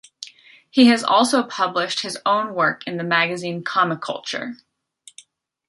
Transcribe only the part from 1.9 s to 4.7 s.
his own work in the magazine "Comiculture".